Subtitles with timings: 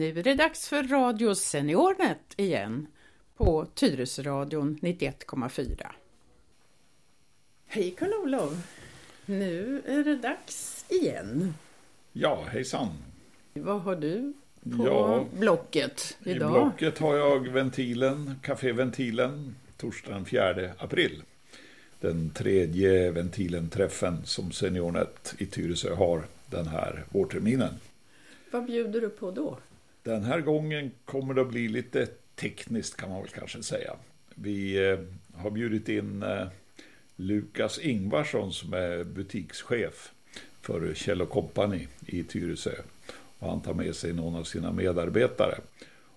[0.00, 2.86] Nu är det dags för Radio Seniornet igen
[3.36, 5.86] på Tyresöradion 91,4.
[7.66, 8.52] Hej Karl-Olof!
[9.26, 11.54] Nu är det dags igen.
[12.12, 12.88] Ja, hejsan!
[13.52, 14.32] Vad har du
[14.76, 16.52] på Ja, Blocket I idag?
[16.52, 21.22] blocket har jag ventilen, Café Ventilen, torsdagen 4 april.
[22.00, 27.74] Den tredje ventilen-träffen som Seniornet i Tyresö har den här vårterminen.
[28.50, 29.58] Vad bjuder du på då?
[30.02, 33.96] Den här gången kommer det att bli lite tekniskt kan man väl kanske säga.
[34.34, 34.98] Vi eh,
[35.34, 36.46] har bjudit in eh,
[37.16, 40.12] Lukas Ingvarsson som är butikschef
[40.60, 42.74] för Kjell Company i Tyresö.
[43.38, 45.58] Och han tar med sig någon av sina medarbetare.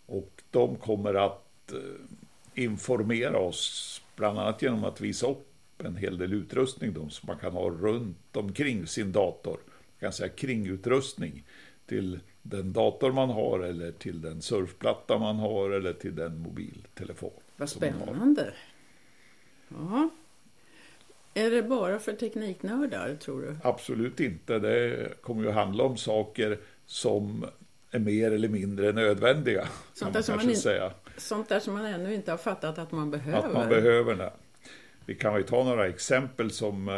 [0.05, 6.17] Och de kommer att eh, informera oss bland annat genom att visa upp en hel
[6.17, 9.57] del utrustning då, som man kan ha runt omkring sin dator.
[9.65, 11.43] Man kan säga kringutrustning
[11.85, 17.31] till den dator man har eller till den surfplatta man har eller till den mobiltelefon.
[17.57, 18.53] Vad som man spännande!
[19.69, 20.09] Ja.
[21.33, 23.55] Är det bara för tekniknördar, tror du?
[23.63, 24.59] Absolut inte.
[24.59, 27.45] Det kommer ju handla om saker som
[27.91, 29.67] är mer eller mindre nödvändiga.
[29.93, 30.91] Sånt man där som kanske man in- säga.
[31.17, 33.47] Sånt där som man ännu inte har fattat att man behöver.
[33.47, 34.33] Att man behöver det.
[35.05, 36.95] Vi kan ju ta några exempel som eh,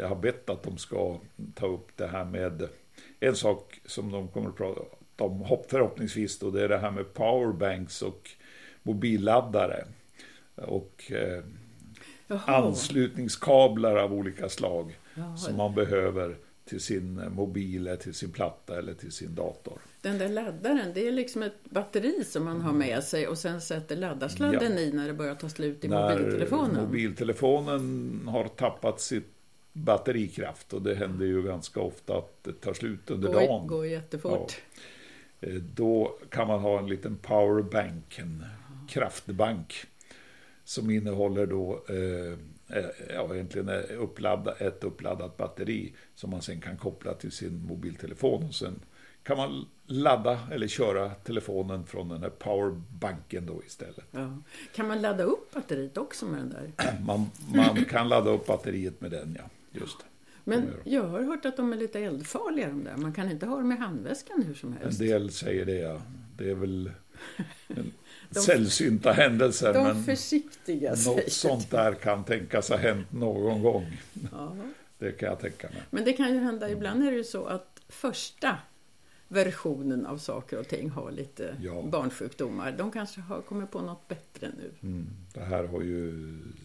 [0.00, 1.18] jag har bett att de ska
[1.54, 2.68] ta upp det här med
[3.20, 4.80] en sak som de kommer att prata
[5.18, 8.30] om hopp- förhoppningsvis då, det är det här med powerbanks och
[8.82, 9.84] mobilladdare.
[10.54, 11.44] Och eh,
[12.26, 12.40] Jaha.
[12.56, 18.78] anslutningskablar av olika slag Ja, som man behöver till sin mobil, eller till sin platta
[18.78, 19.78] eller till sin dator.
[20.02, 23.60] Den där laddaren, det är liksom ett batteri som man har med sig och sen
[23.60, 24.78] sätter laddarsladden Ja.
[24.80, 26.84] i när det börjar ta slut i När mobiltelefonen.
[26.84, 29.35] mobiltelefonen har tappat sitt
[29.76, 33.66] batterikraft och det händer ju ganska ofta att det tar slut under går, dagen.
[33.66, 34.56] går jättefort.
[35.40, 38.44] Eh, Då kan man ha en liten powerbank, en
[38.88, 39.74] kraftbank
[40.64, 42.84] som innehåller då eh, eh,
[43.14, 48.44] ja, egentligen är uppladda, ett uppladdat batteri som man sen kan koppla till sin mobiltelefon
[48.44, 48.80] och sen
[49.22, 54.06] kan man ladda eller köra telefonen från den här powerbanken då istället.
[54.10, 54.38] Ja.
[54.74, 57.00] Kan man ladda upp batteriet också med den där?
[57.06, 59.44] Man, man kan ladda upp batteriet med den, ja.
[59.80, 60.04] Just det.
[60.44, 62.96] Men jag har hört att de är lite eldfarliga de där.
[62.96, 64.98] Man kan inte ha dem i handväskan hur som En helst.
[64.98, 66.02] del säger det, ja.
[66.38, 66.90] Det är väl
[67.68, 67.92] en
[68.30, 74.00] De- sällsynta händelser, De men försiktiga något sånt där kan tänkas ha hänt någon gång.
[74.32, 74.56] Ja.
[74.98, 75.82] Det kan jag tänka mig.
[75.90, 78.56] Men det kan ju hända, ibland är det ju så att första
[79.28, 81.82] versionen av saker och ting har lite Ja.
[81.92, 82.72] barnsjukdomar.
[82.78, 84.70] De kanske har kommit på något bättre nu.
[84.88, 85.06] Mm.
[85.34, 86.12] Det här har ju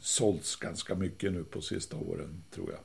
[0.02, 2.80] sålts ganska mycket nu på sista åren, tror jag.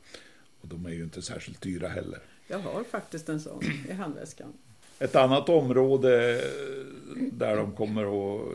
[0.60, 2.20] Och de är ju inte särskilt dyra heller.
[2.48, 4.52] Jag har faktiskt en sån i handväskan.
[4.98, 6.40] Ett annat område
[7.32, 8.52] där de kommer att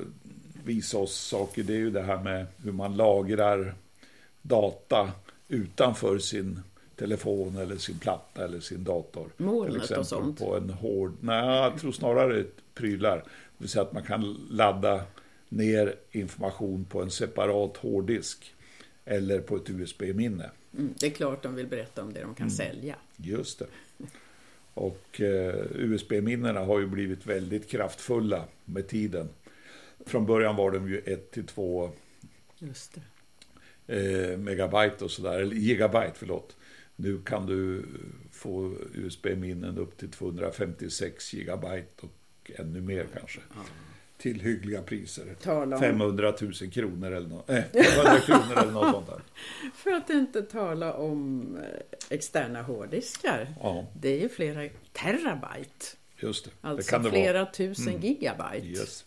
[0.64, 3.76] visa oss saker, det är ju det här med hur man lagrar
[4.42, 5.12] data
[5.48, 6.60] utanför sin
[6.96, 9.30] telefon eller sin platta eller sin dator.
[9.38, 10.40] Molnet och sånt.
[10.40, 13.18] på en hård, nej jag tror snarare prylar.
[13.18, 13.24] Det
[13.58, 15.02] vill säga att man kan ladda
[15.52, 18.54] ner information på en separat hårddisk
[19.06, 20.52] eller på ett USB-minne.
[20.78, 22.96] Mm, det är klart de vill berätta om det de kan sälja.
[23.18, 23.66] Just det.
[24.74, 29.30] Och eh, USB-minnena har ju blivit väldigt kraftfulla med tiden.
[30.06, 31.92] Från början var de ju 1 till 2
[32.60, 32.98] Just
[33.88, 34.32] det.
[34.32, 36.56] eh, megabyte och sådär, eller gigabyte förlåt.
[36.96, 37.86] Nu kan du
[38.32, 43.40] få USB-minnen upp till 256 gigabyte och ännu mer kanske.
[44.22, 45.36] Till hyggliga priser.
[45.42, 49.22] Tala om, 500 000 kronor eller något, eh, 500 kronor eller något sånt där.
[49.76, 53.54] för att inte tala om eh, externa hårddiskar.
[53.60, 55.86] Ja, Det är ju flera terabyte.
[56.20, 56.52] just det.
[56.62, 57.52] Alltså det det flera vara.
[57.52, 58.02] tusen Mm.
[58.02, 58.68] gigabyte.
[58.68, 59.06] Yes.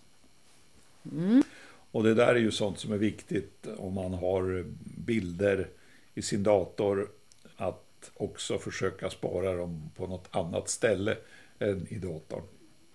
[1.90, 4.64] Och det där är ju sånt som är viktigt om man har
[4.96, 5.68] bilder
[6.14, 7.08] i sin dator
[7.56, 11.16] att också försöka spara dem på något annat ställe
[11.58, 12.42] än i datorn.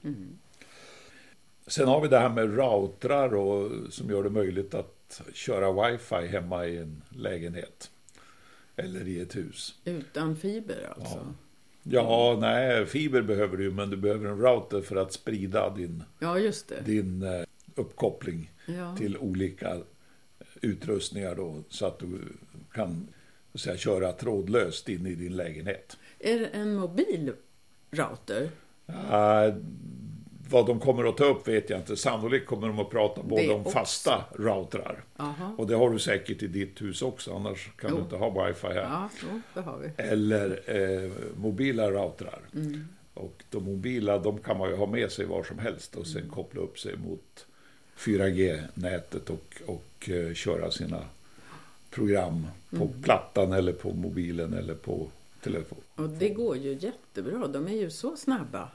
[0.03, 0.39] Mm.
[1.69, 6.27] Sen har vi det här med routrar och, som gör det möjligt att köra wifi
[6.27, 7.92] hemma i en lägenhet.
[8.75, 9.75] Eller i ett hus.
[9.86, 11.33] Utan fiber alltså.
[11.83, 16.51] Ja, nej, fiber behöver du men du behöver en router för att sprida din, Ja,
[16.86, 17.44] din eh,
[17.75, 18.95] uppkoppling Ja.
[18.98, 19.77] till olika
[20.62, 22.19] utrustningar då, så att du
[22.74, 23.07] kan
[23.51, 25.98] så säga, köra trådlöst in i din lägenhet.
[26.19, 27.31] Är det en mobil
[27.92, 28.50] router?
[28.89, 29.56] Uh,
[30.49, 31.97] vad de kommer att ta upp vet jag inte.
[31.97, 33.71] Sannolikt kommer de att prata både Det om också.
[33.71, 35.03] fasta routrar.
[35.17, 35.55] Aha.
[35.57, 37.95] Och det har du säkert i ditt hus också, annars kan Jo.
[37.95, 38.75] du inte ha wifi här.
[38.75, 40.03] Ja, jo, det har vi.
[40.03, 42.39] Eller eh, mobila routrar.
[42.53, 42.87] Mm.
[43.13, 46.29] Och de mobila, de kan man ju ha med sig var som helst och sen
[46.29, 47.45] koppla upp sig mot
[47.97, 51.01] 4G-nätet och, och uh, köra sina
[51.89, 53.01] program på mm.
[53.01, 55.07] plattan eller på mobilen eller på
[55.43, 55.79] telefon.
[55.95, 58.69] Och det går ju jättebra, de är ju så snabba.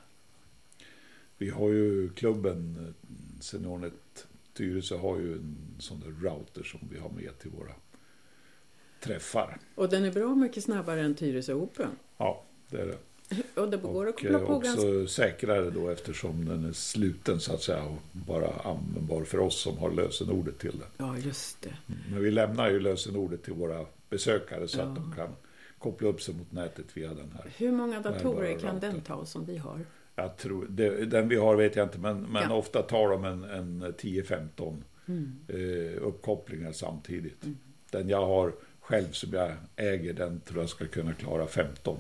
[1.38, 6.98] Vi har ju klubben eh, Seniornet Tyresö har ju en sån där router som vi
[6.98, 7.72] har med till våra
[9.00, 9.58] träffar.
[9.75, 11.90] Och den är bra mycket snabbare än Tyresö Open.
[12.16, 12.98] Ja, det är det.
[13.60, 15.22] Och det går att koppla på också ganska...
[15.22, 19.78] säkrare då eftersom den är sluten så att säga och bara användbar för oss som
[19.78, 20.88] har lösenordet till den.
[20.96, 21.76] Ja, just det.
[22.10, 24.84] Men vi lämnar ju lösenordet till våra besökare så ja.
[24.84, 25.28] att de kan
[25.78, 27.52] koppla upp sig mot nätet via den här.
[27.56, 29.81] Hur många datorer kan den ta som vi har?
[30.16, 32.55] Jag tror, det, den vi har vet jag inte, men, men ja.
[32.55, 35.38] ofta tar de en, en 10-15 mm.
[35.49, 37.44] eh, uppkopplingar samtidigt.
[37.44, 37.58] Mm.
[37.90, 41.99] Den jag har själv som jag äger, den tror jag ska kunna klara 15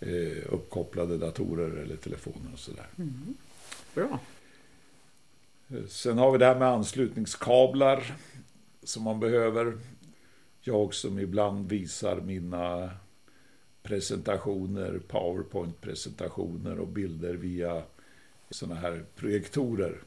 [0.00, 2.86] eh, uppkopplade datorer eller telefoner och sådär.
[2.98, 3.34] Mm.
[3.94, 4.20] Bra.
[5.68, 8.14] Eh, sen har vi det här med anslutningskablar
[8.82, 9.78] som man behöver.
[10.60, 12.90] Jag som ibland visar mina
[13.88, 17.82] presentationer, powerpoint-presentationer och bilder via
[18.50, 20.02] sådana här projektorer.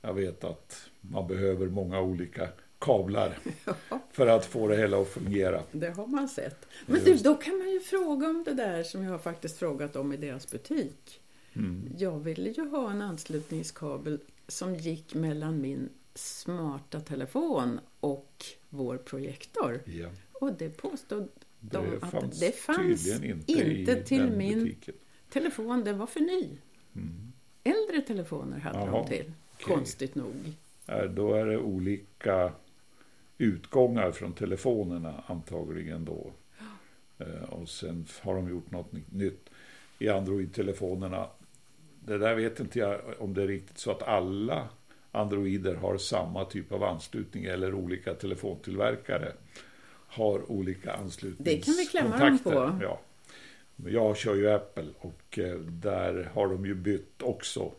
[0.00, 2.48] Jag vet att man behöver många olika
[2.78, 3.38] kablar
[4.12, 5.62] för att få det hela att fungera.
[5.72, 6.66] Det har man sett.
[6.86, 9.96] Men du, då kan man ju fråga om det där som jag har faktiskt frågat
[9.96, 11.20] om i deras butik.
[11.52, 11.88] Mm.
[11.98, 19.80] Jag ville ju ha en anslutningskabel som gick mellan min smarta telefon och vår projektor.
[19.84, 20.08] Ja.
[20.32, 21.28] Och det påstod
[21.60, 24.94] de det fanns det fanns inte, inte till min butiken.
[25.30, 25.84] telefon.
[25.84, 26.48] Den var för ny.
[26.96, 27.32] Mm.
[27.64, 29.74] Äldre telefoner hade Aha, de till, okay.
[29.74, 30.34] konstigt nog.
[31.10, 32.52] Då är det olika
[33.38, 36.32] utgångar från telefonerna antagligen då.
[37.18, 39.50] Eh, och sen har de gjort något nytt
[39.98, 41.26] i Android-telefonerna.
[42.04, 44.68] Det där vet inte jag om det är riktigt så att alla
[45.12, 49.32] Androider har samma typ av anslutning eller olika telefontillverkare
[50.08, 51.54] har olika anslutningskontakter.
[51.56, 52.78] Det kan vi klämma dem på.
[52.82, 53.00] Ja.
[53.86, 57.72] Jag kör ju Apple och eh, där har de ju bytt också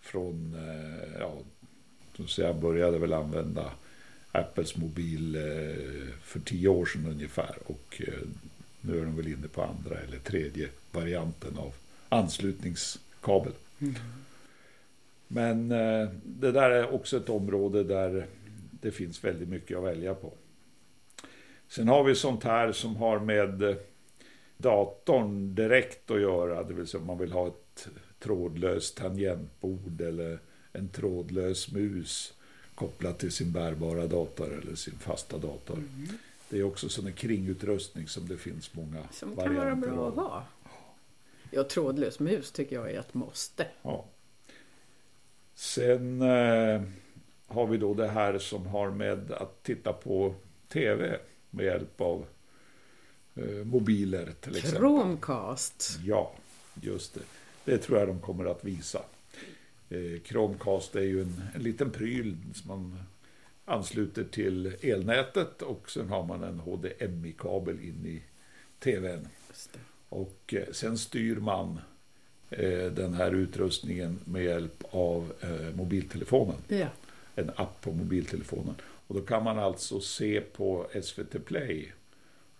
[0.00, 1.34] från, eh, ja,
[2.36, 3.72] jag började väl använda
[4.32, 8.02] Apples mobil eh, för tio år sedan ungefär och
[8.80, 11.74] nu är de väl inne på andra eller tredje varianten av
[12.08, 13.52] anslutningskabel.
[13.80, 13.94] Mm.
[15.28, 15.68] Men
[16.24, 18.26] det där är också ett område där
[18.70, 20.32] det finns väldigt mycket att välja på.
[21.74, 23.76] Sen har vi sånt här som har med eh,
[24.56, 27.88] datorn direkt att göra, det vill säga om man vill ha ett
[28.18, 30.38] trådlöst tangentbord eller
[30.72, 32.34] en trådlös mus
[32.74, 35.74] kopplat till sin bärbara dator eller sin fasta dator.
[35.74, 36.08] Mm.
[36.48, 40.24] Det är också sån kringutrustning som det finns många som varianter Som kan vara bra
[40.24, 40.44] att ha.
[41.50, 43.66] Ja, trådlös mus tycker jag är ett måste.
[43.82, 44.04] Ja.
[45.54, 46.82] Sen eh,
[47.46, 50.34] har vi då det här som har med att titta på
[50.68, 51.18] tv
[51.54, 52.26] med hjälp av
[53.34, 54.80] eh, mobiler till exempel.
[54.80, 55.98] Chromecast.
[56.04, 56.32] Ja,
[56.80, 57.20] just det.
[57.64, 59.02] Det tror jag de kommer att visa.
[59.88, 62.98] Eh, Chromecast är ju en, en liten pryl som man
[63.64, 68.22] ansluter till elnätet och sen har man en HDMI-kabel in i
[68.78, 69.28] tvn.
[70.08, 71.78] Och eh, sen styr man
[72.94, 75.32] den här utrustningen med hjälp av
[75.74, 76.56] mobiltelefonen.
[76.68, 76.86] Ja.
[77.34, 78.74] En app på mobiltelefonen.
[79.06, 81.92] Och då kan man alltså se på SVT Play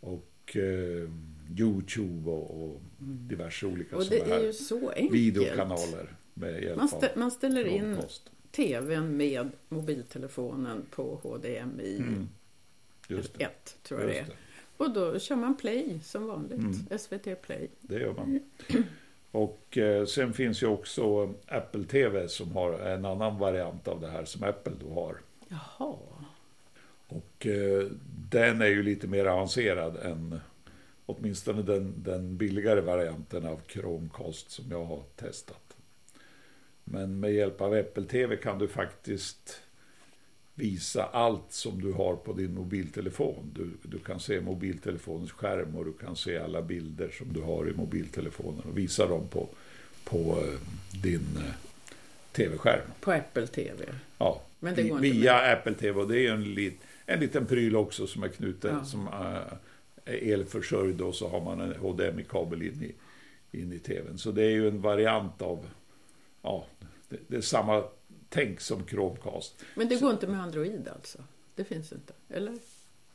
[0.00, 1.10] och eh,
[1.58, 3.28] Youtube och, och, mm.
[3.28, 5.14] diverse olika och det är ju så enkelt.
[5.14, 6.16] videokanaler.
[6.34, 7.96] Med hjälp man, stä, man ställer in
[8.50, 12.28] tvn med mobiltelefonen på HDMI mm.
[13.38, 14.26] 1, tror jag det är.
[14.76, 16.98] Och då kör man play som vanligt, mm.
[16.98, 17.68] SVT Play.
[17.80, 18.40] Det gör man.
[19.30, 24.08] Och eh, sen finns ju också Apple TV som har en annan variant av det
[24.08, 25.20] här som Apple då har.
[25.48, 25.96] Jaha.
[27.14, 27.86] Och eh,
[28.30, 30.40] den är ju lite mer avancerad än
[31.06, 35.76] åtminstone den, den billigare varianten av Chromecast som jag har testat.
[36.84, 39.60] Men med hjälp av Apple TV kan du faktiskt
[40.54, 43.50] visa allt som du har på din mobiltelefon.
[43.54, 47.68] Du, du kan se mobiltelefonens skärm och du kan se alla bilder som du har
[47.68, 49.48] i mobiltelefonen och visa dem på,
[50.04, 51.54] på eh, din eh,
[52.32, 52.90] tv-skärm.
[53.00, 53.84] På Apple TV?
[54.18, 55.52] Ja, Men det går via med.
[55.52, 56.00] Apple TV.
[56.00, 58.84] Och det är en lit, en liten pryl också som är knuten, ja.
[58.84, 59.58] som är
[60.04, 62.94] elförsörjd och så har man en HDMI-kabel in i,
[63.58, 64.18] in i tvn.
[64.18, 65.66] Så det är ju en variant av,
[66.42, 66.66] ja,
[67.08, 67.84] det, det är samma
[68.28, 69.64] tänk som Chromecast.
[69.74, 71.18] Men det går så, inte med Android alltså?
[71.54, 72.54] Det finns inte, eller?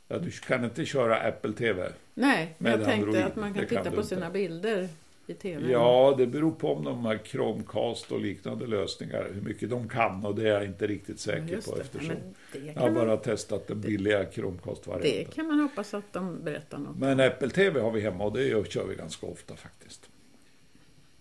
[0.08, 1.92] Ja, du kan inte köra Apple TV.
[2.14, 3.24] Nej, men jag tänkte Android.
[3.24, 4.38] att man kan det titta kan på sina inte.
[4.38, 4.88] bilder
[5.30, 5.70] i TV?
[5.72, 10.24] Ja, det beror på om de har Chromecast och liknande lösningar, hur mycket de kan
[10.26, 11.80] och det är jag inte riktigt säker Just på det.
[11.82, 12.10] eftersom
[12.52, 15.32] Ja, det jag har bara man- testat den billiga Det Chromecast-varianten.
[15.34, 16.96] kan man hoppas att de berättar något.
[16.98, 20.10] Men Apple TV har vi hemma och det kör vi ganska ofta faktiskt.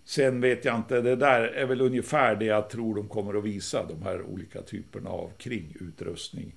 [0.06, 3.44] Sen vet jag inte, det där är väl ungefär det jag tror de kommer att
[3.44, 6.56] visa, de här olika typerna av kringutrustning.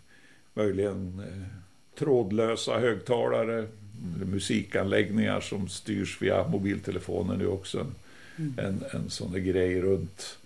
[0.54, 1.59] Möjligen eh,
[1.99, 3.66] trådlösa högtalare,
[4.26, 7.80] musikanläggningar som styrs via mobiltelefonen nu också.
[7.80, 7.94] En,
[8.37, 8.54] Mm.
[8.58, 10.38] en, en sån där grej runt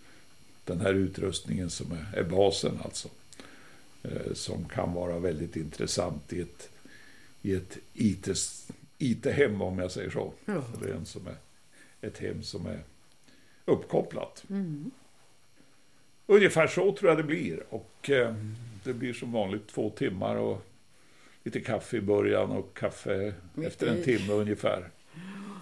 [0.65, 3.09] den här utrustningen som är, är basen alltså.
[4.03, 6.69] Eh, som kan vara väldigt intressant i ett,
[7.43, 8.29] i ett IT,
[8.99, 10.33] IT-hem om jag säger så.
[10.45, 10.63] Ja.
[10.77, 11.37] Eller en som är
[12.09, 12.81] ett hem som är
[13.65, 14.45] uppkopplat.
[14.51, 14.91] Mm.
[16.27, 17.63] Ungefär så tror jag det blir.
[17.71, 18.35] Och eh,
[18.85, 20.67] det blir som vanligt två timmar och
[21.47, 24.91] lite kaffe i början och kaffe Mitt efter en timme ungefär.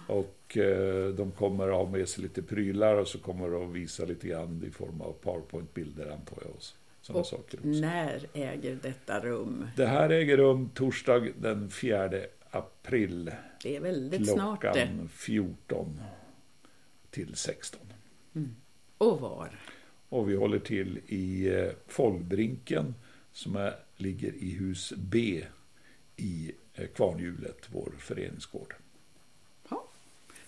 [0.06, 3.76] Och eh, de kommer att ha med sig lite prylar och så kommer de att
[3.76, 6.50] visa lite grann i form av powerpoint-bilder antar jag.
[6.50, 6.62] Och
[7.00, 7.68] sådana Och saker också.
[7.68, 9.68] när äger detta rum?
[9.76, 12.10] Det här äger rum torsdag den 4
[12.50, 13.30] april.
[13.62, 14.72] Det är väldigt snart det.
[14.72, 16.00] Klockan 14
[17.10, 17.80] till 16.
[18.98, 19.50] Och var?
[20.08, 22.94] Och vi håller till i eh, Follbrinken
[23.32, 25.44] som är, ligger i hus B
[26.16, 28.74] i eh, Kvarnhjulet, vår föreningsgård.
[29.68, 29.84] Ja.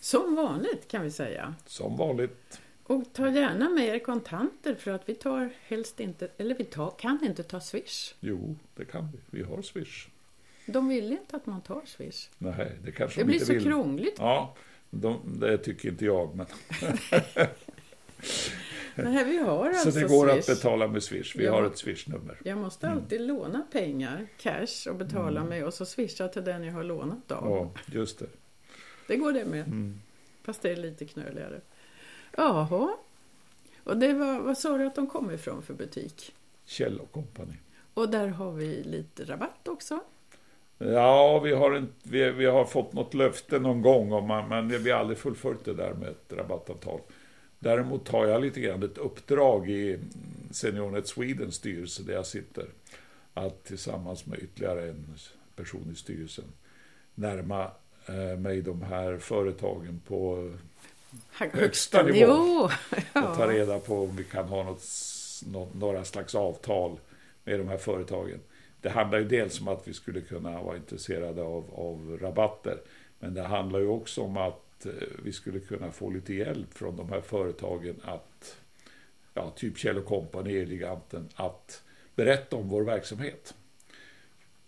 [0.01, 1.55] Som vanligt kan vi säga.
[1.67, 2.61] Som vanligt.
[2.83, 6.91] Och ta gärna med er kontanter för att vi tar helst inte, eller vi tar,
[6.99, 8.15] kan inte ta Swish.
[8.21, 9.39] Jo, det kan vi.
[9.39, 10.07] Vi har Swish.
[10.67, 12.29] De vill inte att man tar Swish.
[12.39, 13.63] Nej, det kanske Det de blir inte så vill.
[13.63, 14.17] krångligt.
[14.19, 14.55] Ja,
[14.91, 16.37] de, det tycker inte jag.
[16.37, 16.47] Men,
[18.97, 20.39] Nej, vi har så alltså det går Swish.
[20.39, 21.37] att betala med Swish.
[21.37, 21.53] Vi Ja.
[21.53, 22.39] har ett Swish-nummer.
[22.45, 22.99] Jag måste Mm.
[22.99, 27.33] alltid låna pengar, cash, och betala med och så swisha till den jag har lånat
[27.33, 27.45] av.
[27.51, 28.27] Ja, just det.
[29.07, 29.67] Det går det med.
[29.67, 30.01] Mm.
[30.45, 31.61] Fast det är lite knöligare.
[32.37, 32.91] Jaha.
[33.85, 36.35] Och det var, vad sa du att de kom ifrån för butik?
[36.65, 37.53] Kjell och Company.
[37.95, 40.01] Och där har vi lite rabatt också.
[40.79, 44.69] Ja, vi har, en, vi, vi har fått något löfte någon gång, om man, men
[44.69, 47.01] vi har aldrig fullföljt det där med ett rabattavtal.
[47.59, 49.99] Däremot har jag lite grann ett uppdrag i
[50.51, 52.67] SeniorNet Swedens styrelse där jag sitter.
[53.35, 55.07] Att tillsammans med ytterligare en
[55.57, 56.45] person i styrelsen
[57.15, 57.71] närma
[58.07, 60.51] eh, mig de här företagen på
[61.31, 62.33] Högsta nivå.
[63.13, 64.85] och ta reda på om vi kan ha något,
[65.75, 66.99] några slags avtal
[67.45, 68.41] med de här företagen.
[68.81, 72.79] Det handlar ju dels om att vi skulle kunna vara intresserade av, av rabatter.
[73.19, 74.93] Men det handlar ju också om att eh,
[75.23, 78.57] vi skulle kunna få lite hjälp från de här företagen att,
[79.35, 81.83] ja, typ Kjell Company, Eleganten, att
[82.15, 83.55] berätta om vår verksamhet.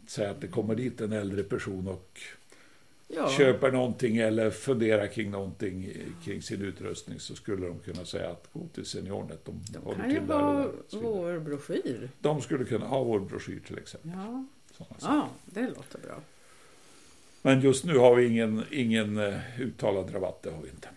[0.07, 2.21] Säg att det kommer dit en äldre person och
[3.11, 3.31] Ja.
[3.31, 5.93] köper någonting eller funderar kring någonting
[6.25, 9.45] kring sin utrustning så skulle de kunna säga att gå till SeniorNet.
[9.45, 12.11] De, De kan ju ha vår broschyr.
[12.21, 14.11] De skulle kunna ha vår broschyr till exempel.
[14.15, 14.45] Ja.
[15.00, 16.21] Ja, det låter bra.
[17.49, 20.88] Men just nu har vi ingen, ingen eh, uttalad rabatt, det har vi inte.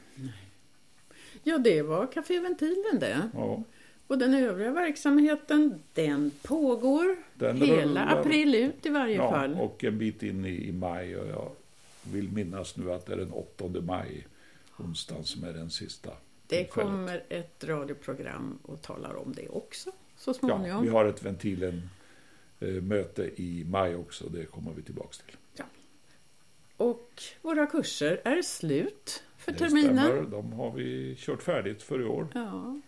[1.43, 3.29] Ja, det var Café Ventilen det.
[3.33, 3.63] Ja,
[4.07, 8.19] Och den övriga verksamheten, den pågår den hela rullar.
[8.19, 9.53] april ut i varje ja, fall.
[9.53, 11.17] och en bit in i, i maj.
[11.17, 11.51] Och jag
[12.11, 14.27] vill minnas nu att det är den 8 maj,
[14.77, 16.11] onsdagen, som är den sista.
[16.47, 20.83] det kommer ett radioprogram och talar om det också så Ja, småningom.
[20.83, 25.35] vi har ett Ventilen-möte i maj också, det kommer vi tillbaka till.
[26.81, 30.05] Och våra kurser är slut för Det terminen.
[30.05, 32.27] stämmer, de har vi kört färdigt för i år.
[32.33, 32.81] Ja.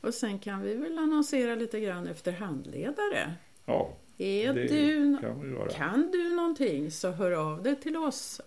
[0.00, 3.34] Och sen kan vi väl annonsera lite grann efter handledare.
[3.64, 8.40] Ja, Är du, kan kan du någonting så hör av dig till oss.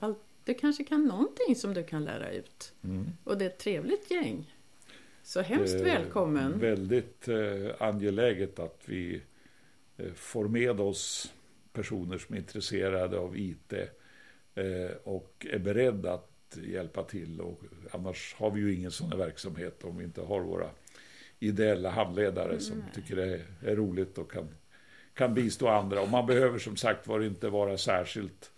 [0.44, 2.74] Du kanske kan någonting som du kan lära ut.
[2.84, 3.06] Mm.
[3.24, 4.54] Och det är ett trevligt gäng.
[5.24, 6.60] Så hemskt Det är välkommen.
[6.60, 7.36] Väldigt eh,
[7.80, 9.22] angeläget att vi
[9.98, 11.34] eh, får med oss
[11.74, 13.74] personer som är intresserade av IT
[15.04, 17.42] och är beredda att hjälpa till.
[17.42, 17.62] Och
[17.92, 20.70] annars har vi ju ingen sån här verksamhet om vi inte har våra
[21.40, 24.50] ideella handledare som tycker det är, är roligt och kan,
[25.14, 26.02] kan bistå andra.
[26.02, 28.52] Och man behöver som sagt var inte vara särskilt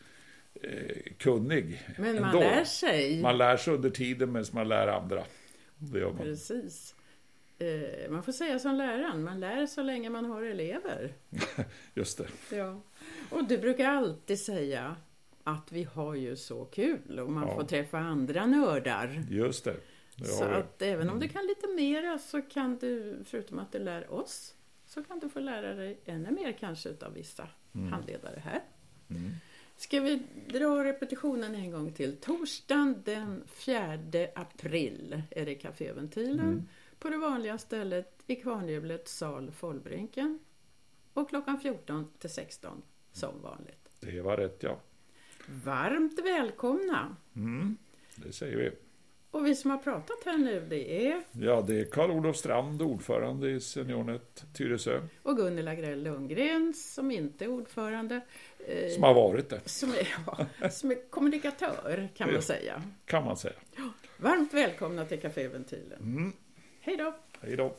[0.61, 1.81] eh, kunnig.
[1.97, 2.39] Men man ändå.
[2.39, 3.21] lär sig.
[3.21, 5.23] Man lär sig under tiden medan man lär andra.
[5.77, 6.17] Det gör man.
[6.17, 6.95] Precis.
[7.59, 11.13] Eh, man får säga som läraren, man lär så länge man har elever.
[11.93, 12.55] Just det.
[12.55, 12.81] Ja.
[13.29, 14.95] Och du brukar alltid säga
[15.49, 17.55] att vi har ju så kul och man Ja.
[17.55, 19.23] får träffa andra nördar.
[19.29, 19.75] Just det.
[20.15, 23.79] det Så att även om du kan lite mera så kan du, förutom att du
[23.79, 27.47] lär oss, så kan du få lära dig ännu mer kanske utav vissa
[27.91, 28.63] handledare här.
[29.09, 29.31] Mm.
[29.75, 32.17] Ska vi dra repetitionen en gång till?
[32.17, 33.99] Torsdagen den 4
[34.35, 36.67] april är det Caféventilen mm.
[36.99, 40.39] på det vanliga stället i Kvarnhjulet, sal Follbrinken.
[41.13, 43.89] Och klockan 14 till 16 som vanligt.
[43.99, 44.79] Det var rätt ja.
[45.49, 47.15] Varmt välkomna!
[47.35, 47.77] Mm,
[48.15, 48.71] det säger vi.
[49.31, 51.21] Och vi som har pratat här nu det är?
[51.31, 55.01] Ja, det är Karl-Olof Strand, ordförande i Seniornet Tyresö.
[55.23, 58.21] Och Gunilla Grell Lundgren, som inte är ordförande.
[58.67, 59.61] Eh, som har varit det.
[59.65, 62.83] Som är, ja, som är kommunikatör, kan man säga.
[63.05, 63.55] Kan man säga.
[64.17, 65.99] Varmt välkomna till Caféventilen.
[66.01, 66.33] Mm.
[66.79, 67.13] Hej då!
[67.41, 67.75] Hej då!